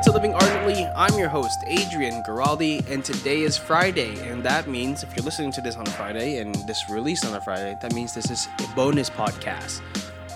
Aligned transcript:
welcome 0.00 0.12
to 0.12 0.18
Living 0.18 0.34
Ardently. 0.34 0.86
I'm 0.96 1.18
your 1.18 1.28
host, 1.28 1.62
Adrian 1.66 2.22
Giraldi, 2.22 2.88
and 2.88 3.04
today 3.04 3.42
is 3.42 3.58
Friday. 3.58 4.18
And 4.30 4.42
that 4.44 4.66
means 4.66 5.02
if 5.02 5.14
you're 5.14 5.24
listening 5.24 5.52
to 5.52 5.60
this 5.60 5.76
on 5.76 5.86
a 5.86 5.90
Friday 5.90 6.38
and 6.38 6.54
this 6.66 6.88
released 6.88 7.26
on 7.26 7.34
a 7.34 7.40
Friday, 7.40 7.76
that 7.82 7.92
means 7.92 8.14
this 8.14 8.30
is 8.30 8.48
a 8.60 8.74
bonus 8.74 9.10
podcast. 9.10 9.82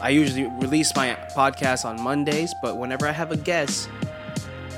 I 0.02 0.10
usually 0.10 0.48
release 0.60 0.94
my 0.94 1.16
podcast 1.34 1.86
on 1.86 1.98
Mondays, 1.98 2.52
but 2.60 2.76
whenever 2.76 3.06
I 3.06 3.12
have 3.12 3.32
a 3.32 3.38
guest, 3.38 3.88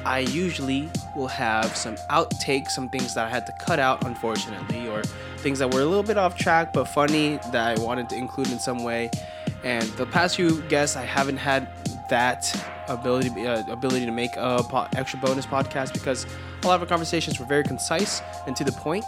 I 0.05 0.21
usually 0.21 0.89
will 1.17 1.27
have 1.27 1.77
some 1.77 1.97
outtakes, 2.09 2.71
some 2.71 2.89
things 2.89 3.13
that 3.15 3.27
I 3.27 3.29
had 3.29 3.45
to 3.47 3.53
cut 3.53 3.81
out, 3.81 4.05
unfortunately, 4.05 4.89
or 4.89 5.03
things 5.39 5.59
that 5.59 5.75
were 5.75 5.81
a 5.81 5.85
little 5.85 6.05
bit 6.05 6.17
off 6.17 6.37
track 6.37 6.73
but 6.73 6.85
funny 6.85 7.41
that 7.51 7.77
I 7.77 7.83
wanted 7.83 8.09
to 8.11 8.17
include 8.17 8.53
in 8.53 8.61
some 8.61 8.85
way. 8.85 9.11
And 9.65 9.89
the 9.97 10.07
past 10.07 10.37
few 10.37 10.63
guests, 10.63 10.95
I 10.95 11.03
haven't 11.03 11.39
had 11.39 11.69
that 12.09 12.55
ability 12.89 13.47
uh, 13.47 13.65
ability 13.71 14.07
to 14.07 14.13
make 14.13 14.37
a 14.37 14.63
po- 14.63 14.89
extra 14.97 15.19
bonus 15.21 15.47
podcast 15.47 15.93
because 15.93 16.25
a 16.63 16.67
lot 16.67 16.75
of 16.75 16.83
our 16.83 16.87
conversations 16.87 17.39
were 17.39 17.47
very 17.47 17.65
concise 17.65 18.23
and 18.47 18.57
to 18.57 18.65
the 18.65 18.73
point. 18.73 19.05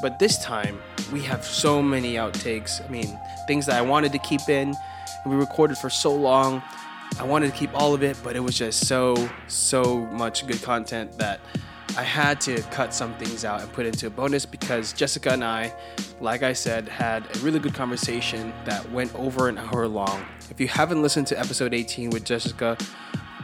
But 0.00 0.18
this 0.18 0.38
time, 0.38 0.80
we 1.12 1.22
have 1.22 1.44
so 1.44 1.80
many 1.80 2.14
outtakes. 2.14 2.84
I 2.84 2.88
mean, 2.88 3.18
things 3.46 3.66
that 3.66 3.76
I 3.76 3.82
wanted 3.82 4.12
to 4.12 4.18
keep 4.18 4.48
in, 4.48 4.74
we 5.24 5.36
recorded 5.36 5.78
for 5.78 5.90
so 5.90 6.12
long. 6.12 6.62
I 7.20 7.24
wanted 7.24 7.52
to 7.52 7.56
keep 7.56 7.70
all 7.74 7.94
of 7.94 8.02
it, 8.02 8.16
but 8.24 8.34
it 8.34 8.40
was 8.40 8.58
just 8.58 8.86
so, 8.88 9.30
so 9.46 10.06
much 10.06 10.46
good 10.46 10.62
content 10.62 11.18
that 11.18 11.40
I 11.94 12.02
had 12.04 12.40
to 12.42 12.62
cut 12.70 12.94
some 12.94 13.12
things 13.14 13.44
out 13.44 13.60
and 13.60 13.70
put 13.72 13.84
into 13.84 14.06
a 14.06 14.10
bonus 14.10 14.46
because 14.46 14.94
Jessica 14.94 15.32
and 15.32 15.44
I, 15.44 15.74
like 16.20 16.42
I 16.42 16.54
said, 16.54 16.88
had 16.88 17.24
a 17.36 17.38
really 17.40 17.58
good 17.58 17.74
conversation 17.74 18.54
that 18.64 18.90
went 18.90 19.14
over 19.14 19.48
an 19.48 19.58
hour 19.58 19.86
long. 19.86 20.24
If 20.50 20.58
you 20.58 20.68
haven't 20.68 21.02
listened 21.02 21.26
to 21.28 21.38
episode 21.38 21.74
18 21.74 22.08
with 22.08 22.24
Jessica, 22.24 22.78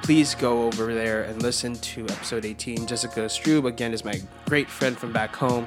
please 0.03 0.35
go 0.35 0.65
over 0.67 0.95
there 0.95 1.25
and 1.25 1.43
listen 1.43 1.75
to 1.75 2.05
episode 2.05 2.47
18. 2.47 2.87
Jessica 2.87 3.21
Strube, 3.27 3.67
again, 3.67 3.93
is 3.93 4.03
my 4.03 4.19
great 4.47 4.71
friend 4.71 4.97
from 4.97 5.13
back 5.13 5.37
home, 5.37 5.67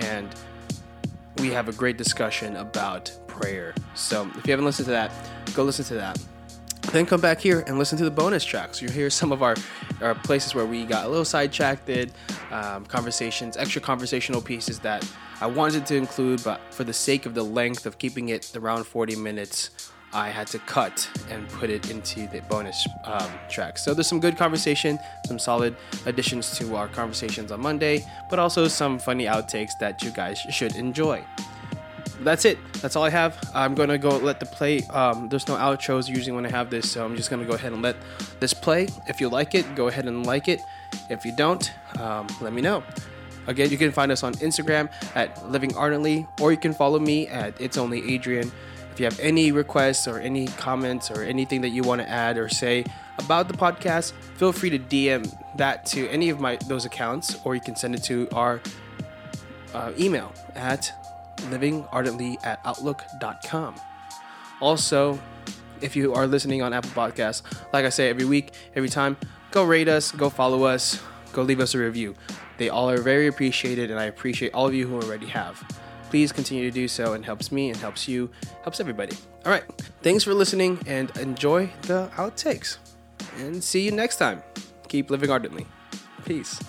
and 0.00 0.34
we 1.38 1.50
have 1.50 1.68
a 1.68 1.72
great 1.72 1.98
discussion 1.98 2.56
about 2.56 3.12
prayer. 3.26 3.74
So 3.94 4.30
if 4.38 4.46
you 4.46 4.52
haven't 4.52 4.64
listened 4.64 4.86
to 4.86 4.92
that, 4.92 5.12
go 5.52 5.64
listen 5.64 5.84
to 5.86 5.94
that. 5.94 6.18
Then 6.92 7.06
come 7.06 7.22
back 7.22 7.40
here 7.40 7.64
and 7.66 7.78
listen 7.78 7.96
to 7.98 8.04
the 8.04 8.10
bonus 8.10 8.44
tracks. 8.44 8.82
You'll 8.82 8.92
hear 8.92 9.08
some 9.08 9.32
of 9.32 9.42
our, 9.42 9.56
our 10.02 10.14
places 10.14 10.54
where 10.54 10.66
we 10.66 10.84
got 10.84 11.06
a 11.06 11.08
little 11.08 11.24
sidetracked, 11.24 11.88
um, 12.50 12.84
conversations, 12.84 13.56
extra 13.56 13.80
conversational 13.80 14.42
pieces 14.42 14.78
that 14.80 15.10
I 15.40 15.46
wanted 15.46 15.86
to 15.86 15.96
include, 15.96 16.44
but 16.44 16.60
for 16.70 16.84
the 16.84 16.92
sake 16.92 17.24
of 17.24 17.32
the 17.32 17.42
length 17.42 17.86
of 17.86 17.96
keeping 17.96 18.28
it 18.28 18.54
around 18.54 18.84
40 18.84 19.16
minutes, 19.16 19.90
I 20.12 20.28
had 20.28 20.48
to 20.48 20.58
cut 20.58 21.08
and 21.30 21.48
put 21.48 21.70
it 21.70 21.90
into 21.90 22.28
the 22.28 22.42
bonus 22.42 22.86
um, 23.04 23.30
track. 23.48 23.78
So 23.78 23.94
there's 23.94 24.06
some 24.06 24.20
good 24.20 24.36
conversation, 24.36 24.98
some 25.26 25.38
solid 25.38 25.74
additions 26.04 26.58
to 26.58 26.76
our 26.76 26.88
conversations 26.88 27.50
on 27.52 27.60
Monday, 27.60 28.04
but 28.28 28.38
also 28.38 28.68
some 28.68 28.98
funny 28.98 29.24
outtakes 29.24 29.70
that 29.80 30.02
you 30.02 30.10
guys 30.10 30.38
should 30.50 30.76
enjoy 30.76 31.24
that's 32.24 32.44
it. 32.44 32.58
That's 32.80 32.96
all 32.96 33.04
I 33.04 33.10
have. 33.10 33.38
I'm 33.54 33.74
gonna 33.74 33.98
go 33.98 34.16
let 34.16 34.40
the 34.40 34.46
play. 34.46 34.80
Um, 34.90 35.28
there's 35.28 35.48
no 35.48 35.56
outros 35.56 36.08
usually 36.08 36.32
when 36.32 36.46
I 36.46 36.50
have 36.50 36.70
this, 36.70 36.90
so 36.90 37.04
I'm 37.04 37.16
just 37.16 37.30
gonna 37.30 37.44
go 37.44 37.54
ahead 37.54 37.72
and 37.72 37.82
let 37.82 37.96
this 38.40 38.54
play. 38.54 38.88
If 39.06 39.20
you 39.20 39.28
like 39.28 39.54
it, 39.54 39.74
go 39.74 39.88
ahead 39.88 40.06
and 40.06 40.26
like 40.26 40.48
it. 40.48 40.60
If 41.10 41.24
you 41.24 41.34
don't, 41.36 41.70
um, 41.98 42.26
let 42.40 42.52
me 42.52 42.62
know. 42.62 42.82
Again, 43.46 43.70
you 43.70 43.78
can 43.78 43.90
find 43.90 44.12
us 44.12 44.22
on 44.22 44.34
Instagram 44.34 44.90
at 45.14 45.50
Living 45.50 45.76
Ardently, 45.76 46.26
or 46.40 46.52
you 46.52 46.58
can 46.58 46.72
follow 46.72 46.98
me 46.98 47.26
at 47.28 47.60
It's 47.60 47.76
Only 47.76 48.14
Adrian. 48.14 48.52
If 48.92 49.00
you 49.00 49.06
have 49.06 49.18
any 49.20 49.52
requests 49.52 50.06
or 50.06 50.18
any 50.18 50.46
comments 50.46 51.10
or 51.10 51.22
anything 51.22 51.62
that 51.62 51.70
you 51.70 51.82
want 51.82 52.02
to 52.02 52.08
add 52.08 52.36
or 52.36 52.48
say 52.48 52.84
about 53.18 53.48
the 53.48 53.54
podcast, 53.54 54.12
feel 54.36 54.52
free 54.52 54.70
to 54.70 54.78
DM 54.78 55.34
that 55.56 55.86
to 55.86 56.08
any 56.08 56.28
of 56.30 56.40
my 56.40 56.56
those 56.68 56.84
accounts, 56.84 57.38
or 57.44 57.54
you 57.54 57.60
can 57.60 57.74
send 57.74 57.94
it 57.94 58.04
to 58.04 58.28
our 58.32 58.60
uh, 59.74 59.92
email 59.98 60.32
at 60.54 60.92
livingardently 61.50 62.44
at 62.44 62.60
outlook.com. 62.64 63.74
Also, 64.60 65.18
if 65.80 65.96
you 65.96 66.14
are 66.14 66.26
listening 66.26 66.62
on 66.62 66.72
Apple 66.72 66.90
Podcasts, 66.90 67.42
like 67.72 67.84
I 67.84 67.88
say 67.88 68.08
every 68.08 68.24
week, 68.24 68.52
every 68.74 68.88
time, 68.88 69.16
go 69.50 69.64
rate 69.64 69.88
us, 69.88 70.12
go 70.12 70.30
follow 70.30 70.64
us, 70.64 71.02
go 71.32 71.42
leave 71.42 71.60
us 71.60 71.74
a 71.74 71.78
review. 71.78 72.14
They 72.58 72.68
all 72.68 72.88
are 72.88 72.98
very 72.98 73.26
appreciated, 73.26 73.90
and 73.90 73.98
I 73.98 74.04
appreciate 74.04 74.54
all 74.54 74.68
of 74.68 74.74
you 74.74 74.86
who 74.86 74.96
already 74.96 75.26
have. 75.26 75.62
Please 76.10 76.30
continue 76.30 76.64
to 76.64 76.70
do 76.70 76.86
so, 76.86 77.14
and 77.14 77.24
helps 77.24 77.50
me 77.50 77.70
and 77.70 77.78
helps 77.78 78.06
you, 78.06 78.30
helps 78.62 78.78
everybody. 78.80 79.16
All 79.44 79.50
right, 79.50 79.64
thanks 80.02 80.22
for 80.22 80.34
listening, 80.34 80.78
and 80.86 81.10
enjoy 81.16 81.70
the 81.82 82.08
outtakes. 82.14 82.76
And 83.38 83.64
see 83.64 83.80
you 83.80 83.90
next 83.90 84.16
time. 84.16 84.42
Keep 84.88 85.10
living 85.10 85.30
ardently. 85.30 85.66
Peace. 86.24 86.60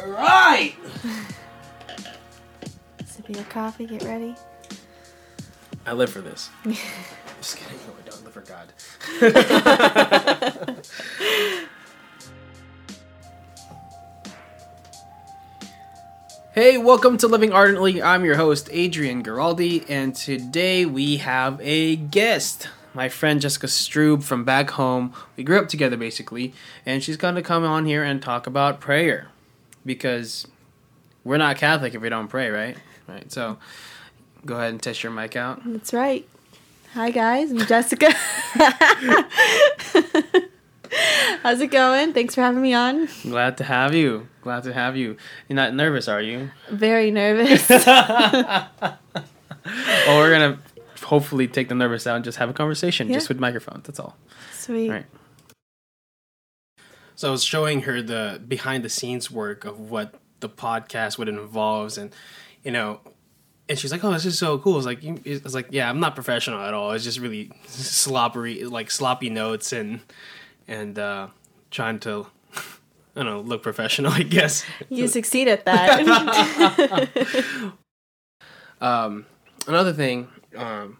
All 0.00 0.10
right. 0.12 0.74
Sip 3.04 3.28
your 3.28 3.44
coffee, 3.44 3.84
get 3.84 4.02
ready. 4.04 4.34
I 5.84 5.92
live 5.92 6.08
for 6.08 6.22
this. 6.22 6.48
Just 6.64 7.58
kidding. 7.58 7.76
No, 7.86 7.92
I 7.92 8.00
don't 8.08 8.24
live 8.24 8.32
for 8.32 8.40
God. 8.40 8.72
hey, 16.54 16.78
welcome 16.78 17.18
to 17.18 17.28
Living 17.28 17.52
Ardently. 17.52 18.02
I'm 18.02 18.24
your 18.24 18.36
host, 18.36 18.70
Adrian 18.72 19.22
Giraldi, 19.22 19.84
and 19.86 20.14
today 20.14 20.86
we 20.86 21.18
have 21.18 21.60
a 21.60 21.96
guest. 21.96 22.68
My 22.94 23.10
friend 23.10 23.38
Jessica 23.38 23.66
Strube 23.66 24.22
from 24.22 24.44
back 24.44 24.70
home. 24.70 25.12
We 25.36 25.44
grew 25.44 25.58
up 25.58 25.68
together 25.68 25.98
basically, 25.98 26.54
and 26.86 27.02
she's 27.02 27.18
going 27.18 27.34
to 27.34 27.42
come 27.42 27.64
on 27.64 27.84
here 27.84 28.02
and 28.02 28.22
talk 28.22 28.46
about 28.46 28.80
prayer 28.80 29.28
because 29.84 30.46
we're 31.24 31.36
not 31.38 31.56
Catholic 31.56 31.94
if 31.94 32.00
we 32.02 32.08
don't 32.08 32.28
pray, 32.28 32.50
right? 32.50 32.76
Right. 33.08 33.30
So 33.32 33.58
go 34.46 34.56
ahead 34.56 34.70
and 34.70 34.82
test 34.82 35.02
your 35.02 35.12
mic 35.12 35.36
out. 35.36 35.60
That's 35.64 35.92
right. 35.92 36.26
Hi, 36.94 37.10
guys. 37.10 37.50
I'm 37.52 37.58
Jessica. 37.66 38.12
How's 41.42 41.60
it 41.60 41.70
going? 41.70 42.12
Thanks 42.12 42.34
for 42.34 42.40
having 42.40 42.60
me 42.62 42.74
on. 42.74 43.08
Glad 43.22 43.56
to 43.58 43.64
have 43.64 43.94
you. 43.94 44.26
Glad 44.42 44.64
to 44.64 44.72
have 44.72 44.96
you. 44.96 45.16
You're 45.48 45.56
not 45.56 45.72
nervous, 45.74 46.08
are 46.08 46.20
you? 46.20 46.50
Very 46.70 47.10
nervous. 47.12 47.68
well, 47.80 48.98
we're 50.08 50.30
gonna 50.32 50.58
hopefully 51.02 51.46
take 51.46 51.68
the 51.68 51.74
nervous 51.74 52.06
out 52.06 52.16
and 52.16 52.24
just 52.24 52.38
have 52.38 52.50
a 52.50 52.52
conversation, 52.52 53.08
Yeah. 53.08 53.14
just 53.14 53.28
with 53.28 53.38
microphones. 53.38 53.84
That's 53.86 54.00
all. 54.00 54.16
Sweet. 54.52 54.90
Right. 54.90 55.06
So 57.20 57.28
I 57.28 57.32
was 57.32 57.44
showing 57.44 57.82
her 57.82 58.00
the 58.00 58.40
behind 58.48 58.82
the 58.82 58.88
scenes 58.88 59.30
work 59.30 59.66
of 59.66 59.90
what 59.90 60.14
the 60.40 60.48
podcast 60.48 61.18
would 61.18 61.28
involves, 61.28 61.98
and 61.98 62.14
you 62.64 62.70
know, 62.70 63.00
and 63.68 63.78
she's 63.78 63.92
like, 63.92 64.02
"Oh, 64.02 64.10
this 64.12 64.24
is 64.24 64.38
so 64.38 64.56
cool." 64.56 64.78
It's 64.78 64.86
like, 64.86 65.02
you, 65.02 65.20
"I 65.26 65.52
like, 65.52 65.66
yeah, 65.68 65.90
I'm 65.90 66.00
not 66.00 66.14
professional 66.14 66.62
at 66.62 66.72
all. 66.72 66.92
It's 66.92 67.04
just 67.04 67.18
really 67.18 67.52
sloppy, 67.66 68.64
like 68.64 68.90
sloppy 68.90 69.28
notes 69.28 69.70
and 69.74 70.00
and 70.66 70.98
uh, 70.98 71.26
trying 71.70 71.98
to." 72.00 72.26
I 73.14 73.22
don't 73.22 73.26
know, 73.26 73.40
look 73.42 73.62
professional, 73.62 74.12
I 74.14 74.22
guess. 74.22 74.64
You 74.88 75.06
succeed 75.06 75.46
at 75.46 75.66
that. 75.66 76.00
Um, 78.80 79.26
another 79.66 79.92
thing, 79.92 80.28
um, 80.56 80.96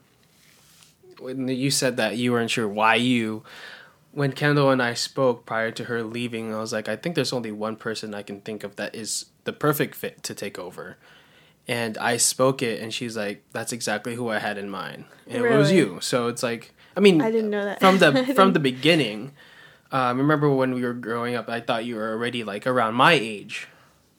when 1.19 1.49
you 1.49 1.71
said 1.71 1.97
that 1.97 2.19
you 2.19 2.33
weren't 2.33 2.51
sure 2.51 2.69
why 2.69 2.97
you, 2.97 3.43
when 4.13 4.33
Kendall 4.33 4.71
and 4.71 4.83
I 4.83 4.95
spoke 4.95 5.47
prior 5.47 5.71
to 5.73 5.85
her 5.85 6.03
leaving, 6.03 6.53
I 6.55 6.59
was 6.59 6.73
like, 6.73 6.89
I 6.89 6.97
think 6.97 7.15
there's 7.15 7.33
only 7.33 7.53
one 7.53 7.77
person 7.77 8.15
I 8.15 8.23
can 8.23 8.41
think 8.41 8.65
of 8.65 8.77
that 8.77 8.95
is 8.95 9.27
the 9.45 9.53
perfect 9.53 9.95
fit 9.95 10.23
to 10.25 10.35
take 10.35 10.59
over. 10.59 10.97
And 11.69 11.97
I 11.99 12.17
spoke 12.17 12.63
it, 12.63 12.83
and 12.83 12.93
she's 12.93 13.17
like, 13.17 13.45
"That's 13.53 13.73
exactly 13.73 14.17
who 14.17 14.29
I 14.29 14.39
had 14.39 14.59
in 14.59 14.69
mind." 14.71 15.05
And 15.29 15.45
it 15.45 15.57
was 15.57 15.71
you. 15.71 15.99
So 16.01 16.27
it's 16.27 16.43
like, 16.43 16.75
I 16.97 17.01
mean, 17.01 17.21
I 17.23 17.31
didn't 17.31 17.51
know 17.51 17.65
that. 17.65 17.79
from 17.79 17.99
the 17.99 18.25
from 18.35 18.53
the 18.55 18.59
beginning. 18.61 19.33
Um, 19.93 20.19
remember 20.19 20.49
when 20.51 20.73
we 20.75 20.83
were 20.83 20.95
growing 20.95 21.35
up? 21.37 21.49
I 21.49 21.61
thought 21.61 21.85
you 21.85 21.97
were 21.97 22.11
already 22.11 22.43
like 22.45 22.67
around 22.67 22.95
my 22.95 23.13
age, 23.13 23.69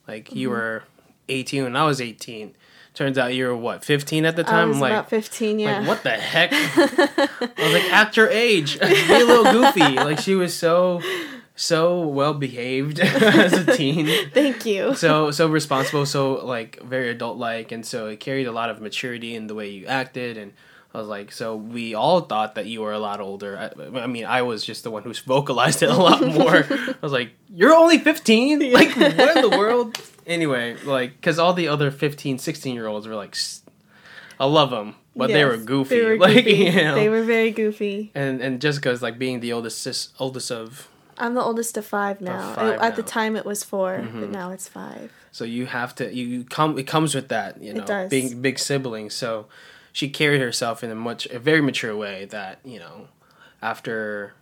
like 0.08 0.32
you 0.34 0.48
Mm-hmm. 0.48 0.56
were 0.58 0.84
eighteen 1.28 1.64
when 1.64 1.76
I 1.76 1.84
was 1.84 2.00
eighteen. 2.00 2.54
Turns 2.94 3.16
out 3.16 3.34
you 3.34 3.46
were 3.46 3.56
what 3.56 3.84
fifteen 3.84 4.26
at 4.26 4.36
the 4.36 4.44
time. 4.44 4.54
I 4.54 4.64
was 4.66 4.76
I'm 4.76 4.80
like, 4.80 4.92
about 4.92 5.10
15, 5.10 5.58
yeah. 5.58 5.78
like 5.78 5.88
what 5.88 6.02
the 6.02 6.10
heck? 6.10 6.50
I 6.52 7.52
was 7.58 7.72
like, 7.72 7.90
act 7.92 8.16
your 8.18 8.28
age, 8.28 8.78
be 8.80 8.86
a 8.86 9.24
little 9.24 9.50
goofy. 9.50 9.94
Like 9.96 10.18
she 10.18 10.34
was 10.34 10.54
so 10.54 11.00
so 11.54 12.00
well 12.00 12.34
behaved 12.34 12.98
as 13.00 13.52
a 13.52 13.76
teen 13.76 14.08
Thank 14.30 14.64
you. 14.64 14.94
so 14.94 15.30
so 15.30 15.48
responsible 15.48 16.06
so 16.06 16.44
like 16.44 16.82
very 16.82 17.10
adult 17.10 17.36
like 17.36 17.72
and 17.72 17.84
so 17.84 18.06
it 18.06 18.20
carried 18.20 18.46
a 18.46 18.52
lot 18.52 18.70
of 18.70 18.80
maturity 18.80 19.34
in 19.34 19.48
the 19.48 19.54
way 19.54 19.68
you 19.68 19.86
acted 19.86 20.38
and 20.38 20.54
i 20.94 20.98
was 20.98 21.06
like 21.08 21.30
so 21.30 21.54
we 21.54 21.94
all 21.94 22.22
thought 22.22 22.54
that 22.54 22.66
you 22.66 22.80
were 22.80 22.92
a 22.92 22.98
lot 22.98 23.20
older 23.20 23.58
i, 23.58 24.00
I 24.00 24.06
mean 24.06 24.24
i 24.24 24.40
was 24.42 24.64
just 24.64 24.82
the 24.82 24.90
one 24.90 25.02
who 25.02 25.12
vocalized 25.12 25.82
it 25.82 25.90
a 25.90 25.94
lot 25.94 26.26
more 26.26 26.64
i 26.70 26.94
was 27.02 27.12
like 27.12 27.32
you're 27.50 27.74
only 27.74 27.98
15 27.98 28.72
like 28.72 28.96
what 28.96 29.36
in 29.36 29.50
the 29.50 29.56
world 29.56 29.98
anyway 30.26 30.76
like 30.84 31.12
because 31.16 31.38
all 31.38 31.52
the 31.52 31.68
other 31.68 31.90
15 31.90 32.38
16 32.38 32.74
year 32.74 32.86
olds 32.86 33.06
were 33.08 33.14
like 33.16 33.34
s- 33.34 33.62
I 34.40 34.46
love 34.46 34.70
them, 34.70 34.96
but 35.14 35.28
they 35.28 35.44
were 35.44 35.56
goofy. 35.56 35.96
They 36.00 36.04
were 36.04 36.16
like 36.26 36.44
goofy. 36.44 36.52
you 36.64 36.72
know, 36.72 36.94
They 36.96 37.08
were 37.08 37.22
very 37.22 37.50
goofy. 37.52 38.10
and 38.14 38.40
and 38.40 38.60
Jessica's 38.60 39.02
like 39.02 39.18
being 39.18 39.40
the 39.40 39.52
oldest 39.52 39.80
sis, 39.82 40.08
oldest 40.18 40.50
of, 40.50 40.88
I'm 41.18 41.34
the 41.34 41.42
oldest 41.42 41.76
of 41.76 41.86
five 41.86 42.20
now. 42.20 42.54
five 42.54 42.80
At 42.80 42.96
the 42.96 43.02
time, 43.02 43.36
it 43.36 43.44
was 43.44 43.62
4 43.62 43.98
Mhm. 43.98 44.20
but 44.20 44.30
now 44.30 44.50
it's 44.50 44.66
five. 44.66 45.12
so 45.30 45.44
you 45.44 45.66
have 45.66 45.94
to 45.96 46.12
you 46.12 46.44
come. 46.44 46.78
It 46.78 46.86
comes 46.86 47.14
with 47.14 47.28
that, 47.28 47.62
you 47.62 47.70
It 47.70 47.76
know, 47.76 47.84
does. 47.84 48.10
being 48.10 48.40
big 48.42 48.58
siblings. 48.58 49.14
So 49.14 49.46
she 49.92 50.08
carried 50.08 50.40
herself 50.40 50.82
in 50.82 50.90
a 50.90 50.94
much 50.96 51.26
a 51.26 51.38
very 51.38 51.60
mature 51.60 51.94
way. 51.94 52.24
That 52.24 52.58
you 52.64 52.78
know, 52.80 53.08
after 53.60 54.34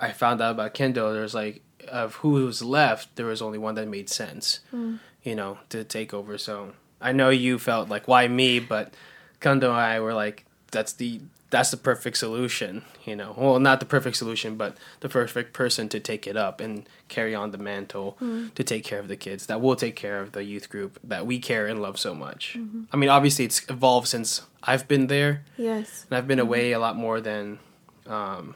I 0.00 0.12
found 0.12 0.40
out 0.40 0.52
about 0.52 0.74
Kendall, 0.74 1.12
there's 1.12 1.34
like 1.34 1.62
of 1.88 2.16
who 2.16 2.30
was 2.46 2.62
left, 2.62 3.16
there 3.16 3.26
was 3.26 3.42
only 3.42 3.58
one 3.58 3.74
that 3.76 3.88
made 3.88 4.08
sense. 4.08 4.60
Mm. 4.72 4.98
You 5.22 5.34
know, 5.36 5.58
to 5.68 5.84
take 5.84 6.12
over. 6.12 6.36
So 6.38 6.72
I 7.00 7.12
know 7.12 7.30
you 7.30 7.58
felt 7.58 7.88
like 7.88 8.08
why 8.08 8.26
me, 8.28 8.58
but 8.58 8.92
Kendall 9.40 9.70
and 9.70 9.78
I 9.80 10.00
were 10.00 10.14
like, 10.14 10.44
that's 10.72 10.92
the 10.94 11.20
that's 11.50 11.70
the 11.70 11.76
perfect 11.76 12.16
solution. 12.16 12.82
You 13.04 13.14
know, 13.14 13.34
well, 13.36 13.60
not 13.60 13.78
the 13.78 13.86
perfect 13.86 14.16
solution, 14.16 14.56
but 14.56 14.76
the 15.00 15.08
perfect 15.08 15.52
person 15.52 15.88
to 15.90 16.00
take 16.00 16.26
it 16.26 16.36
up 16.36 16.60
and 16.60 16.88
carry 17.08 17.34
on 17.34 17.50
the 17.52 17.58
mantle 17.58 18.16
to 18.54 18.64
take 18.64 18.84
care 18.84 18.98
of 18.98 19.06
the 19.08 19.16
kids. 19.16 19.46
That 19.46 19.60
will 19.60 19.76
take 19.76 19.94
care 19.94 20.18
of 20.20 20.32
the 20.32 20.42
youth 20.44 20.70
group 20.70 20.98
that 21.04 21.26
we 21.26 21.38
care 21.38 21.66
and 21.66 21.82
love 21.82 21.98
so 21.98 22.14
much. 22.14 22.56
I 22.92 22.96
mean, 22.96 23.10
obviously, 23.10 23.44
it's 23.44 23.68
evolved 23.68 24.08
since 24.08 24.42
I've 24.62 24.88
been 24.88 25.08
there, 25.08 25.44
Yes. 25.58 26.06
and 26.10 26.16
I've 26.16 26.26
been 26.26 26.38
away 26.40 26.72
a 26.72 26.78
lot 26.78 26.96
more 26.96 27.20
than, 27.20 27.58
um, 28.06 28.54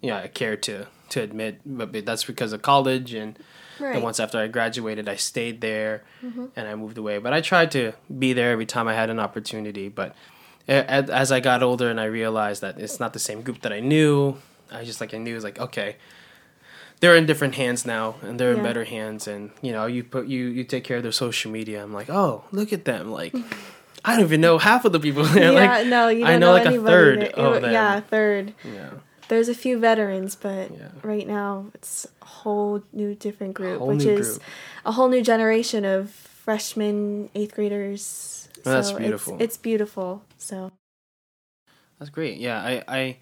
yeah, 0.00 0.18
I 0.18 0.28
care 0.28 0.56
to 0.56 0.86
to 1.10 1.20
admit. 1.20 1.60
But 1.64 1.92
that's 2.04 2.24
because 2.24 2.52
of 2.52 2.62
college 2.62 3.14
and 3.14 3.38
Right. 3.80 3.94
and 3.94 4.02
once 4.02 4.18
after 4.18 4.38
I 4.38 4.48
graduated, 4.48 5.08
I 5.08 5.14
stayed 5.16 5.60
there 5.60 6.02
mm-hmm. 6.20 6.46
and 6.56 6.66
I 6.68 6.74
moved 6.74 6.98
away. 6.98 7.18
But 7.18 7.32
I 7.32 7.40
tried 7.40 7.70
to 7.72 7.92
be 8.18 8.32
there 8.32 8.50
every 8.50 8.66
time 8.66 8.88
I 8.88 8.94
had 8.94 9.08
an 9.08 9.20
opportunity. 9.20 9.88
But 9.88 10.16
as 10.66 11.32
I 11.32 11.40
got 11.40 11.62
older 11.62 11.88
and 11.88 12.00
I 12.00 12.04
realized 12.06 12.60
that 12.62 12.78
it's 12.80 12.98
not 13.00 13.12
the 13.12 13.18
same 13.18 13.42
group 13.42 13.60
that 13.62 13.72
I 13.72 13.80
knew, 13.80 14.36
I 14.70 14.84
just 14.84 15.00
like 15.00 15.14
I 15.14 15.18
knew 15.18 15.32
it 15.32 15.34
was 15.34 15.44
like 15.44 15.58
okay, 15.60 15.96
they're 17.00 17.16
in 17.16 17.26
different 17.26 17.54
hands 17.54 17.86
now 17.86 18.16
and 18.22 18.38
they're 18.38 18.52
in 18.52 18.62
better 18.62 18.84
hands. 18.84 19.28
And 19.28 19.50
you 19.62 19.72
know, 19.72 19.86
you 19.86 20.02
put 20.04 20.26
you 20.26 20.46
you 20.46 20.64
take 20.64 20.84
care 20.84 20.96
of 20.96 21.02
their 21.02 21.12
social 21.12 21.50
media. 21.50 21.82
I'm 21.82 21.94
like, 21.94 22.10
oh, 22.10 22.44
look 22.52 22.72
at 22.72 22.84
them, 22.84 23.10
like. 23.10 23.34
I 24.04 24.14
don't 24.14 24.26
even 24.26 24.40
know 24.40 24.58
half 24.58 24.84
of 24.84 24.92
the 24.92 25.00
people 25.00 25.24
there. 25.34 25.52
yeah, 25.52 25.78
like, 25.78 25.86
no, 25.88 26.08
you 26.08 26.20
don't 26.20 26.28
I 26.30 26.38
know, 26.38 26.46
know 26.46 26.52
like, 26.52 26.66
a 26.66 26.80
third 26.80 27.24
of 27.24 27.62
them. 27.62 27.72
Yeah, 27.72 27.96
a 27.96 28.00
third. 28.00 28.54
yeah, 28.64 28.90
There's 29.28 29.48
a 29.48 29.54
few 29.54 29.78
veterans, 29.78 30.34
but 30.36 30.70
Yeah. 30.70 30.88
right 31.02 31.26
now 31.26 31.66
it's 31.74 32.06
a 32.22 32.24
whole 32.24 32.82
new 32.92 33.14
different 33.14 33.54
group, 33.54 33.80
which 33.80 34.04
is 34.04 34.38
group. 34.38 34.42
a 34.86 34.92
whole 34.92 35.08
new 35.08 35.22
generation 35.22 35.84
of 35.84 36.10
freshmen, 36.10 37.28
eighth 37.34 37.54
graders. 37.54 38.48
Well, 38.64 38.74
that's 38.76 38.88
So 38.88 38.94
it's- 38.96 39.04
beautiful. 39.06 39.36
It's, 39.40 39.56
beautiful. 39.56 40.22
So 40.38 40.72
That's 41.98 42.10
great. 42.10 42.38
Yeah, 42.38 42.58
I, 42.62 42.82
I 42.88 43.16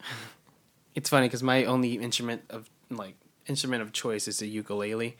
it's 0.94 1.08
funny 1.10 1.26
because 1.26 1.42
my 1.42 1.64
only 1.64 1.94
instrument 1.94 2.42
of 2.50 2.68
like 2.90 3.16
instrument 3.46 3.82
of 3.82 3.92
choice 3.92 4.26
is 4.28 4.38
the 4.38 4.46
ukulele, 4.48 5.16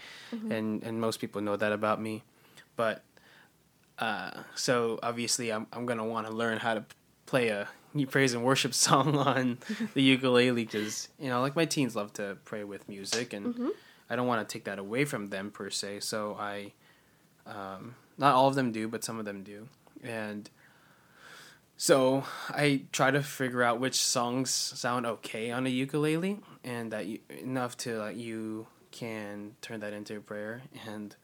and 0.51 0.83
and 0.83 1.01
most 1.01 1.21
people 1.21 1.41
know 1.43 1.57
that 1.57 1.73
about 1.73 2.01
me, 2.01 2.23
but 2.77 3.03
uh, 3.99 4.43
so 4.55 4.99
obviously 5.03 5.53
I'm 5.53 5.67
I'm 5.73 5.85
gonna 5.87 6.05
want 6.07 6.27
to 6.27 6.33
learn 6.33 6.59
how 6.59 6.75
to 6.75 6.85
play 7.27 7.49
a 7.49 7.69
praise 8.07 8.35
and 8.35 8.45
worship 8.45 8.75
song 8.87 9.17
on 9.17 9.59
the 9.95 10.03
ukulele 10.03 10.65
because 10.67 11.09
you 11.19 11.31
know 11.31 11.41
like 11.41 11.57
my 11.57 11.65
teens 11.65 11.97
love 11.97 12.13
to 12.15 12.37
pray 12.45 12.65
with 12.65 12.87
music 12.89 13.33
and 13.33 13.73
I 14.11 14.17
don't 14.17 14.27
want 14.27 14.47
to 14.47 14.53
take 14.53 14.65
that 14.65 14.79
away 14.79 15.05
from 15.07 15.29
them 15.29 15.51
per 15.51 15.71
se. 15.71 16.01
So 16.01 16.37
I, 16.39 16.73
um, 17.47 17.95
not 18.19 18.35
all 18.35 18.49
of 18.49 18.55
them 18.55 18.71
do, 18.73 18.87
but 18.89 19.03
some 19.03 19.19
of 19.19 19.25
them 19.25 19.43
do, 19.43 19.69
and 20.03 20.51
so 21.77 22.25
I 22.49 22.83
try 22.93 23.11
to 23.11 23.23
figure 23.23 23.63
out 23.63 23.81
which 23.81 23.97
songs 24.01 24.51
sound 24.51 25.05
okay 25.07 25.51
on 25.51 25.67
a 25.67 25.71
ukulele, 25.71 26.41
and 26.65 26.91
that 26.93 27.07
you, 27.07 27.19
enough 27.29 27.77
to 27.79 27.99
like 27.99 28.17
you 28.17 28.67
can 28.93 29.57
turn 29.61 29.81
that 29.81 29.93
into 29.93 30.17
a 30.17 30.21
prayer. 30.21 30.63
And 30.87 31.15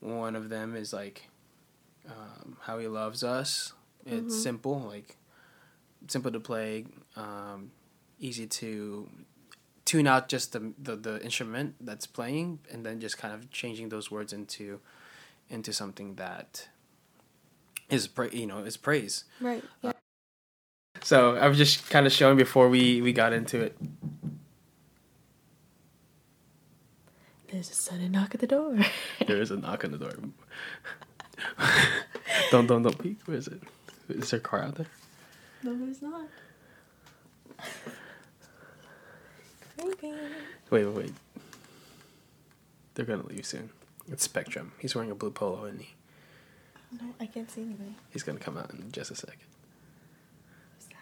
one 0.00 0.36
of 0.36 0.48
them 0.50 0.76
is 0.76 0.92
like 0.92 1.28
um, 2.06 2.56
"How 2.62 2.78
He 2.78 2.86
Loves 2.86 3.22
Us." 3.24 3.72
It's 4.04 4.34
Mhm. 4.34 4.42
simple, 4.42 4.80
like 4.80 5.16
simple 6.08 6.32
to 6.32 6.40
play, 6.40 6.86
um, 7.16 7.70
easy 8.18 8.46
to 8.46 9.08
tune 9.84 10.06
out 10.06 10.28
just 10.28 10.52
the, 10.52 10.72
the 10.82 10.96
the 10.96 11.22
instrument 11.22 11.74
that's 11.80 12.06
playing, 12.06 12.58
and 12.70 12.84
then 12.84 13.00
just 13.00 13.18
kind 13.18 13.34
of 13.34 13.50
changing 13.50 13.90
those 13.90 14.10
words 14.10 14.32
into 14.32 14.80
into 15.48 15.72
something 15.72 16.14
that 16.16 16.68
is 17.90 18.08
pra- 18.08 18.34
you 18.34 18.46
know 18.46 18.58
is 18.58 18.76
praise. 18.76 19.24
right, 19.40 19.62
yeah. 19.82 19.92
So 21.02 21.36
I 21.36 21.48
was 21.48 21.58
just 21.58 21.90
kind 21.90 22.06
of 22.06 22.12
showing 22.12 22.36
before 22.36 22.68
we 22.68 23.02
we 23.02 23.12
got 23.12 23.32
into 23.32 23.60
it. 23.60 23.76
There's 27.50 27.70
a 27.70 27.74
sudden 27.74 28.12
knock 28.12 28.34
at 28.34 28.40
the 28.40 28.46
door. 28.46 28.78
There 29.26 29.40
is 29.40 29.50
a 29.50 29.56
knock 29.56 29.84
on 29.84 29.92
the 29.92 29.98
door. 29.98 30.10
don't 32.50 32.66
don't 32.66 32.82
don't 32.82 32.98
peek. 32.98 33.18
Where 33.26 33.36
is 33.36 33.48
it? 33.48 33.60
Is 34.08 34.30
there 34.30 34.38
a 34.38 34.42
car 34.42 34.62
out 34.62 34.76
there? 34.76 34.86
No, 35.64 35.78
there's 35.78 36.02
not. 36.02 36.28
Creepy. 39.78 40.12
Wait 40.70 40.84
wait 40.86 40.94
wait. 40.94 41.12
They're 42.94 43.04
gonna 43.04 43.26
leave 43.26 43.46
soon. 43.46 43.70
It's 44.10 44.22
Spectrum. 44.24 44.72
He's 44.78 44.94
wearing 44.94 45.10
a 45.10 45.14
blue 45.14 45.30
polo, 45.30 45.64
and 45.64 45.80
he 45.80 45.94
No, 46.92 47.14
I 47.20 47.26
can't 47.26 47.50
see 47.50 47.62
anybody. 47.62 47.94
he's 48.10 48.22
gonna 48.22 48.38
come 48.38 48.56
out 48.56 48.70
in 48.72 48.90
just 48.92 49.10
a 49.10 49.14
second. 49.16 49.40
Who's 50.76 50.86
that? 50.88 50.96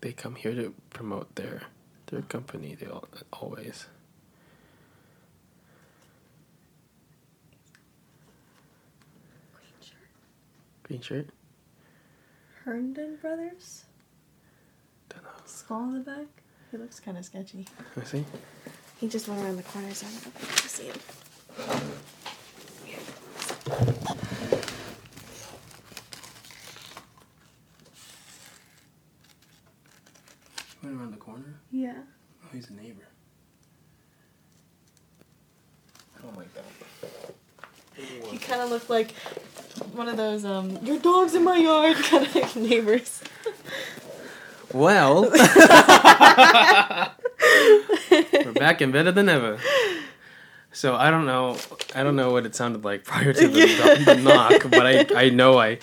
They 0.00 0.12
come 0.12 0.34
here 0.36 0.54
to 0.54 0.74
promote 0.90 1.34
their 1.34 1.62
their 2.06 2.22
company. 2.22 2.74
They 2.74 2.86
all, 2.86 3.04
always. 3.32 3.86
Green 9.54 9.72
shirt. 9.80 9.98
Green 10.84 11.00
shirt. 11.00 11.28
Herndon 12.64 13.16
Brothers? 13.20 13.84
Don't 15.08 15.24
know. 15.24 15.30
Skull 15.46 15.84
in 15.84 15.94
the 15.94 16.00
back? 16.00 16.26
He 16.70 16.76
looks 16.76 17.00
kind 17.00 17.18
of 17.18 17.24
sketchy. 17.24 17.66
Me 17.96 18.04
see. 18.04 18.24
He 19.00 19.08
just 19.08 19.26
went 19.28 19.42
around 19.42 19.56
the 19.56 19.64
corner, 19.64 19.92
so 19.92 20.06
I 20.06 20.10
don't 20.10 20.24
know 20.24 20.32
if 20.36 20.42
I 20.42 20.56
can 20.60 20.68
see 20.68 20.86
him. 20.86 20.96
Went 30.82 30.96
around 31.00 31.10
the 31.10 31.16
corner. 31.16 31.60
Yeah. 31.72 31.98
Oh, 32.44 32.48
he's 32.52 32.70
a 32.70 32.74
neighbor. 32.74 33.08
I 36.16 36.22
don't 36.22 36.36
like 36.36 36.54
that. 36.54 36.64
He 38.30 38.38
kind 38.38 38.62
of 38.62 38.70
looked 38.70 38.88
like 38.88 39.14
one 39.94 40.08
of 40.08 40.16
those, 40.16 40.44
um, 40.44 40.78
your 40.82 40.98
dog's 40.98 41.34
in 41.34 41.44
my 41.44 41.56
yard 41.56 41.96
kind 41.96 42.26
of 42.26 42.34
like 42.34 42.56
neighbors. 42.56 43.22
Well, 44.72 45.22
we're 45.30 45.38
back 48.54 48.80
and 48.80 48.92
better 48.92 49.12
than 49.12 49.28
ever. 49.28 49.58
So 50.72 50.94
I 50.94 51.10
don't 51.10 51.26
know. 51.26 51.58
I 51.94 52.02
don't 52.02 52.16
know 52.16 52.32
what 52.32 52.46
it 52.46 52.54
sounded 52.54 52.82
like 52.82 53.04
prior 53.04 53.34
to 53.34 53.48
the, 53.48 54.02
the 54.06 54.14
knock, 54.14 54.62
but 54.70 54.86
I 54.86 55.06
I 55.14 55.28
know 55.28 55.60
I 55.60 55.78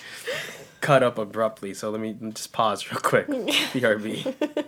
cut 0.80 1.04
up 1.04 1.18
abruptly. 1.18 1.74
So 1.74 1.90
let 1.90 2.00
me 2.00 2.16
just 2.32 2.52
pause 2.52 2.90
real 2.90 3.00
quick. 3.00 3.28
BRB. 3.28 4.66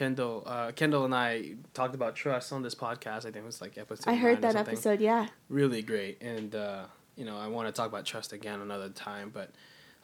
Kendall, 0.00 0.42
uh, 0.46 0.72
Kendall 0.72 1.04
and 1.04 1.14
I 1.14 1.56
talked 1.74 1.94
about 1.94 2.16
trust 2.16 2.54
on 2.54 2.62
this 2.62 2.74
podcast. 2.74 3.18
I 3.18 3.30
think 3.32 3.36
it 3.36 3.44
was 3.44 3.60
like 3.60 3.76
episode. 3.76 4.08
I 4.10 4.14
heard 4.14 4.40
that 4.40 4.56
episode, 4.56 4.98
yeah. 4.98 5.26
really 5.50 5.82
great 5.82 6.22
and 6.22 6.54
uh, 6.54 6.84
you 7.16 7.26
know 7.26 7.36
i 7.36 7.48
want 7.48 7.68
to 7.68 7.72
talk 7.72 7.86
about 7.86 8.06
trust 8.06 8.32
again 8.32 8.60
another 8.62 8.88
time 8.88 9.30
but 9.34 9.50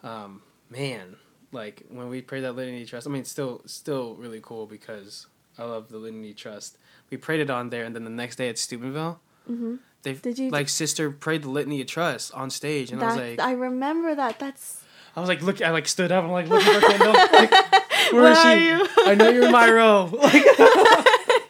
um, 0.03 0.41
man 0.69 1.15
like 1.51 1.81
when 1.89 2.09
we 2.09 2.21
prayed 2.21 2.41
that 2.41 2.51
litany 2.55 2.85
trust 2.85 3.07
i 3.07 3.09
mean 3.09 3.23
still 3.25 3.61
still 3.65 4.13
really 4.15 4.39
cool 4.43 4.67
because 4.67 5.25
i 5.57 5.63
love 5.63 5.87
the 5.89 5.97
litany 5.97 6.33
trust 6.33 6.77
we 7.09 7.17
prayed 7.17 7.39
it 7.39 7.49
on 7.49 7.69
there 7.71 7.83
and 7.85 7.95
then 7.95 8.03
the 8.03 8.09
next 8.23 8.35
day 8.35 8.49
at 8.49 8.57
steubenville 8.59 9.19
Mm-hmm. 9.49 9.75
they 10.03 10.13
Did 10.13 10.37
you- 10.37 10.51
like 10.51 10.67
sister 10.69 11.09
prayed 11.09 11.41
the 11.43 11.49
litany 11.49 11.79
of 11.81 11.87
trust 11.87 12.33
on 12.33 12.49
stage 12.51 12.91
and 12.91 13.01
i 13.01 13.07
was 13.07 13.15
like 13.15 13.39
I 13.39 13.53
remember 13.53 14.13
that. 14.13 14.37
That's. 14.37 14.83
i 15.15 15.19
was 15.21 15.29
like 15.29 15.41
look 15.41 15.61
i 15.61 15.71
like 15.71 15.87
stood 15.87 16.11
up 16.11 16.23
i'm 16.25 16.31
like 16.31 16.47
looking 16.49 16.73
for 16.73 16.81
kendall 16.87 17.13
like, 17.39 17.51
where 18.11 18.21
Where 18.23 18.31
is 18.33 18.37
are 18.37 18.55
she 18.57 18.65
you? 18.67 18.87
I 19.07 19.15
know 19.15 19.29
you're 19.29 19.45
in 19.45 19.51
my 19.51 19.69
row 19.71 20.05
like 20.11 20.43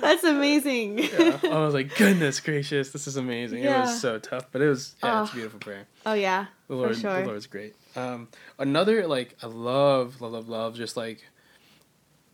That's 0.00 0.24
amazing. 0.24 0.98
yeah. 0.98 1.38
i 1.44 1.58
was 1.64 1.74
like 1.74 1.94
goodness 1.96 2.40
gracious 2.40 2.90
this 2.90 3.06
is 3.06 3.16
amazing 3.18 3.62
it 3.64 3.70
was 3.70 4.00
so 4.00 4.18
tough 4.18 4.46
but 4.52 4.62
it 4.62 4.68
was 4.68 4.94
yeah, 5.02 5.22
it's 5.22 5.30
a 5.30 5.32
Oh. 5.32 5.34
beautiful 5.34 5.58
prayer 5.60 5.86
oh, 6.06 6.14
yeah. 6.14 6.46
The 6.68 6.74
Lord, 6.76 6.96
sure. 6.96 7.20
the 7.20 7.26
Lord's 7.26 7.46
great. 7.48 7.74
Um, 7.96 8.28
another 8.58 9.06
like 9.08 9.36
I 9.42 9.46
love, 9.48 10.20
love, 10.20 10.32
love, 10.32 10.48
love. 10.48 10.76
Just 10.76 10.96
like 10.96 11.24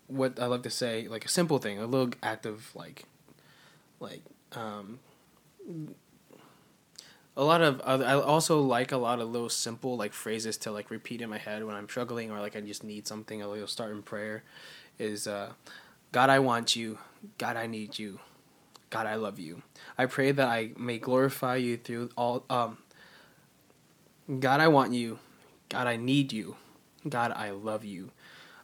what 0.08 0.38
I 0.38 0.44
love 0.44 0.60
to 0.62 0.70
say, 0.70 1.08
like 1.08 1.24
a 1.24 1.28
simple 1.28 1.56
thing, 1.58 1.78
a 1.78 1.86
little 1.86 2.10
act 2.22 2.44
of 2.44 2.68
like, 2.76 3.04
like 3.98 4.20
um, 4.52 4.98
a 7.36 7.44
lot 7.44 7.60
of 7.60 7.82
I 7.84 8.14
also 8.14 8.60
like 8.60 8.92
a 8.92 8.96
lot 8.96 9.20
of 9.20 9.28
little 9.28 9.50
simple 9.50 9.96
like 9.96 10.12
phrases 10.12 10.56
to 10.58 10.70
like 10.70 10.90
repeat 10.90 11.20
in 11.20 11.28
my 11.28 11.38
head 11.38 11.64
when 11.64 11.74
I'm 11.74 11.88
struggling 11.88 12.30
or 12.30 12.40
like 12.40 12.56
I 12.56 12.60
just 12.60 12.82
need 12.82 13.06
something. 13.06 13.42
I'll 13.42 13.66
start 13.66 13.92
in 13.92 14.02
prayer. 14.02 14.42
Is 14.98 15.26
uh, 15.26 15.52
God, 16.12 16.30
I 16.30 16.38
want 16.38 16.74
you. 16.76 16.98
God, 17.36 17.56
I 17.56 17.66
need 17.66 17.98
you. 17.98 18.20
God, 18.88 19.06
I 19.06 19.16
love 19.16 19.38
you. 19.38 19.62
I 19.98 20.06
pray 20.06 20.32
that 20.32 20.48
I 20.48 20.70
may 20.78 20.98
glorify 20.98 21.56
you 21.56 21.76
through 21.76 22.10
all. 22.16 22.44
Um, 22.48 22.78
God, 24.40 24.60
I 24.60 24.68
want 24.68 24.92
you. 24.94 25.18
God, 25.68 25.86
I 25.86 25.96
need 25.96 26.32
you. 26.32 26.56
God, 27.06 27.32
I 27.32 27.50
love 27.50 27.84
you. 27.84 28.12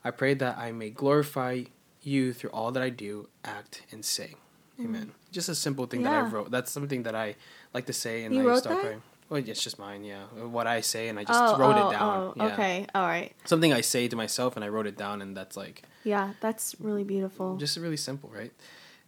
I 0.05 0.11
pray 0.11 0.35
that 0.35 0.57
I 0.57 0.73
may 0.73 0.91
glorify 0.91 1.65
you 2.03 2.33
through 2.33 2.51
all 2.51 2.73
that 2.73 2.83
I 2.83 2.89
do, 2.89 3.29
act, 3.45 3.83
and 3.93 4.05
say. 4.05 4.35
Amen. 4.81 5.07
Mm. 5.07 5.33
Just 5.33 5.49
a 5.49 5.55
simple 5.55 5.87
thing 5.87 6.03
yeah. 6.03 6.11
that 6.11 6.25
I 6.25 6.29
wrote. 6.29 6.51
That's 6.51 6.71
something 6.71 7.03
that 7.05 7.15
I 7.15 7.37
like 7.75 7.87
to 7.87 7.93
say, 7.93 8.25
and 8.25 8.35
you 8.35 8.51
I 8.51 8.59
start 8.59 8.77
that? 8.77 8.83
praying. 8.83 9.03
Well, 9.29 9.43
it's 9.47 9.65
just 9.65 9.79
mine, 9.79 10.05
yeah. 10.05 10.25
What 10.25 10.67
I 10.67 10.83
say, 10.83 11.09
and 11.09 11.19
I 11.19 11.25
just 11.25 11.41
oh, 11.43 11.57
wrote 11.57 11.77
oh, 11.77 11.89
it 11.89 11.93
down. 11.93 12.19
Oh, 12.19 12.35
yeah. 12.37 12.53
Okay, 12.53 12.87
all 12.95 13.07
right. 13.07 13.33
Something 13.47 13.73
I 13.73 13.81
say 13.81 14.07
to 14.09 14.15
myself, 14.15 14.57
and 14.57 14.65
I 14.65 14.69
wrote 14.69 14.87
it 14.87 14.99
down, 14.99 15.23
and 15.23 15.35
that's 15.35 15.57
like. 15.57 15.85
Yeah, 16.05 16.35
that's 16.41 16.77
really 16.79 17.05
beautiful. 17.05 17.57
Just 17.57 17.79
really 17.79 17.97
simple, 17.97 18.29
right? 18.29 18.53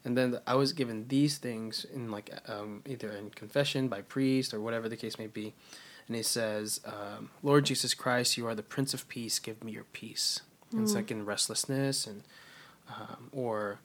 And 0.05 0.17
then 0.17 0.39
I 0.47 0.55
was 0.55 0.73
given 0.73 1.09
these 1.09 1.39
things 1.39 1.85
in 1.85 2.11
like 2.11 2.31
um, 2.49 2.83
either 2.87 3.11
in 3.11 3.31
confession 3.31 3.89
by 3.89 4.03
priest 4.03 4.55
or 4.55 4.61
whatever 4.61 4.89
the 4.89 4.97
case 4.97 5.19
may 5.19 5.27
be, 5.27 5.53
and 6.07 6.17
he 6.17 6.23
says, 6.23 6.81
um, 6.87 7.31
"Lord 7.43 7.67
Jesus 7.67 7.93
Christ, 7.93 8.39
you 8.39 8.47
are 8.47 8.55
the 8.55 8.63
Prince 8.63 8.95
of 8.95 9.09
Peace. 9.09 9.39
Give 9.39 9.63
me 9.63 9.73
your 9.73 9.85
peace." 9.93 10.41
Mm. 10.71 10.79
And 10.79 10.83
it's 10.85 10.95
like 10.95 11.11
in 11.11 11.27
restlessness, 11.27 12.07
and 12.07 12.23
um, 12.89 13.29
or 13.33 13.81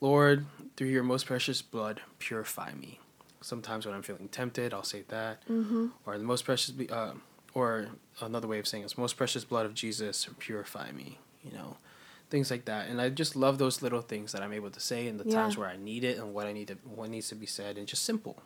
Lord, 0.00 0.46
through 0.76 0.88
your 0.88 1.02
most 1.02 1.26
precious 1.26 1.62
blood, 1.62 2.00
purify 2.18 2.72
me. 2.72 3.00
Sometimes 3.40 3.86
when 3.86 3.94
I'm 3.94 4.02
feeling 4.02 4.28
tempted, 4.28 4.72
I'll 4.72 4.82
say 4.82 5.04
that. 5.08 5.46
Mm-hmm. 5.48 5.88
Or 6.06 6.18
the 6.18 6.24
most 6.24 6.44
precious, 6.44 6.74
uh, 6.90 7.12
or 7.54 7.88
another 8.20 8.48
way 8.48 8.58
of 8.58 8.66
saying 8.66 8.82
it 8.82 8.86
is 8.86 8.98
most 8.98 9.16
precious 9.16 9.44
blood 9.44 9.66
of 9.66 9.74
Jesus, 9.74 10.28
purify 10.38 10.92
me. 10.92 11.18
You 11.42 11.52
know, 11.52 11.76
things 12.30 12.50
like 12.50 12.64
that. 12.66 12.88
And 12.88 13.00
I 13.00 13.08
just 13.10 13.36
love 13.36 13.58
those 13.58 13.82
little 13.82 14.02
things 14.02 14.32
that 14.32 14.42
I'm 14.42 14.52
able 14.52 14.70
to 14.70 14.80
say 14.80 15.06
in 15.06 15.16
the 15.16 15.24
yeah. 15.24 15.34
times 15.34 15.56
where 15.56 15.68
I 15.68 15.76
need 15.76 16.04
it 16.04 16.18
and 16.18 16.34
what 16.34 16.46
I 16.46 16.52
need 16.52 16.68
to, 16.68 16.74
what 16.84 17.10
needs 17.10 17.28
to 17.28 17.34
be 17.34 17.46
said, 17.46 17.78
and 17.78 17.86
just 17.86 18.04
simple. 18.04 18.42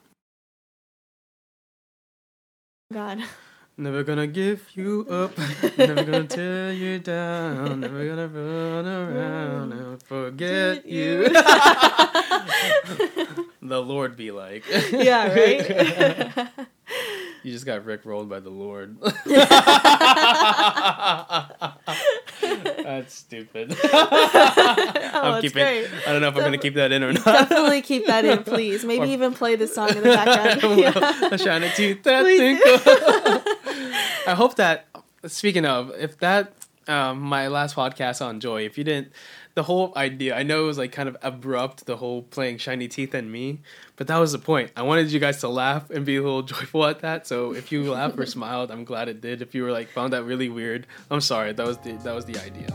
God. 2.92 3.22
Never 3.78 4.04
gonna 4.04 4.26
give 4.26 4.68
you 4.74 5.06
up, 5.08 5.32
never 5.78 6.04
gonna 6.04 6.24
tear 6.24 6.72
you 6.72 6.98
down, 6.98 7.80
never 7.80 8.06
gonna 8.06 8.28
run 8.28 8.86
around 8.86 9.72
mm. 9.72 9.80
and 9.80 10.02
forget 10.02 10.84
you. 10.84 11.26
the 13.62 13.80
Lord 13.80 14.14
be 14.14 14.30
like. 14.30 14.64
Yeah, 14.92 15.32
right? 15.32 16.50
you 17.42 17.50
just 17.50 17.64
got 17.64 17.86
Rick 17.86 18.04
rolled 18.04 18.28
by 18.28 18.40
the 18.40 18.50
Lord. 18.50 18.98
That's 22.84 23.14
stupid. 23.14 23.74
oh, 23.84 25.10
I'm 25.14 25.40
keeping. 25.40 25.62
Great. 25.62 25.88
I 26.06 26.12
don't 26.12 26.20
know 26.20 26.28
if 26.28 26.36
I'm 26.36 26.42
gonna 26.42 26.58
keep 26.58 26.74
that 26.74 26.92
in 26.92 27.02
or 27.02 27.14
not. 27.14 27.24
Definitely 27.24 27.80
keep 27.80 28.04
that 28.06 28.26
in, 28.26 28.44
please. 28.44 28.84
Maybe 28.84 29.04
or, 29.04 29.06
even 29.06 29.32
play 29.32 29.56
the 29.56 29.66
song 29.66 29.88
in 29.90 30.02
the 30.02 30.02
background. 30.02 30.78
yeah. 30.78 31.36
Shiny 31.36 31.70
teeth 31.70 32.02
that 32.02 32.26
tinkle. 32.26 33.52
I 34.26 34.34
hope 34.34 34.56
that. 34.56 34.86
Speaking 35.24 35.64
of, 35.64 35.92
if 35.96 36.18
that 36.18 36.52
um, 36.88 37.20
my 37.20 37.48
last 37.48 37.76
podcast 37.76 38.24
on 38.24 38.40
Joy, 38.40 38.64
if 38.64 38.76
you 38.76 38.84
didn't, 38.84 39.12
the 39.54 39.62
whole 39.62 39.92
idea, 39.96 40.36
I 40.36 40.42
know 40.42 40.64
it 40.64 40.66
was 40.66 40.78
like 40.78 40.92
kind 40.92 41.08
of 41.08 41.16
abrupt, 41.22 41.86
the 41.86 41.96
whole 41.96 42.22
playing 42.22 42.58
shiny 42.58 42.88
teeth 42.88 43.14
and 43.14 43.30
me, 43.30 43.60
but 43.96 44.06
that 44.08 44.18
was 44.18 44.32
the 44.32 44.38
point. 44.38 44.70
I 44.76 44.82
wanted 44.82 45.12
you 45.12 45.20
guys 45.20 45.40
to 45.40 45.48
laugh 45.48 45.90
and 45.90 46.04
be 46.04 46.16
a 46.16 46.22
little 46.22 46.42
joyful 46.54 46.84
at 46.86 47.00
that. 47.00 47.26
So 47.26 47.54
if 47.54 47.70
you 47.70 47.92
laughed 47.92 48.18
or 48.18 48.26
smiled, 48.26 48.70
I'm 48.70 48.84
glad 48.84 49.08
it 49.08 49.20
did. 49.20 49.42
If 49.42 49.54
you 49.54 49.62
were 49.62 49.72
like 49.72 49.88
found 49.88 50.12
that 50.12 50.24
really 50.24 50.48
weird, 50.48 50.86
I'm 51.10 51.20
sorry. 51.20 51.52
That 51.52 51.66
was 51.66 51.78
the 51.78 51.92
that 51.92 52.14
was 52.14 52.24
the 52.24 52.38
idea. 52.38 52.68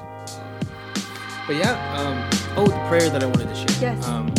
But 1.48 1.56
yeah, 1.56 1.76
um, 1.98 2.58
oh, 2.58 2.68
the 2.68 2.88
prayer 2.88 3.10
that 3.10 3.24
I 3.24 3.26
wanted 3.26 3.48
to 3.48 3.56
share. 3.56 3.82
Yes. 3.82 4.08
Um, 4.08 4.34